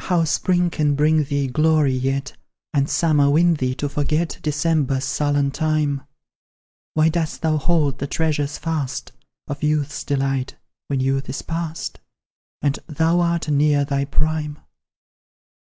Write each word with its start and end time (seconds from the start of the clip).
How 0.00 0.24
spring 0.24 0.68
can 0.68 0.94
bring 0.94 1.24
thee 1.24 1.46
glory, 1.46 1.94
yet, 1.94 2.36
And 2.74 2.86
summer 2.86 3.30
win 3.30 3.54
thee 3.54 3.74
to 3.76 3.88
forget 3.88 4.38
December's 4.42 5.06
sullen 5.06 5.50
time! 5.52 6.02
Why 6.92 7.08
dost 7.08 7.40
thou 7.40 7.56
hold 7.56 7.98
the 7.98 8.06
treasure 8.06 8.46
fast, 8.46 9.12
Of 9.48 9.62
youth's 9.62 10.04
delight, 10.04 10.56
when 10.88 11.00
youth 11.00 11.30
is 11.30 11.40
past, 11.40 11.98
And 12.60 12.78
thou 12.88 13.20
art 13.20 13.48
near 13.48 13.86
thy 13.86 14.04
prime? 14.04 14.58